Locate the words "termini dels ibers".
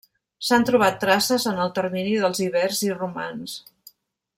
1.77-2.83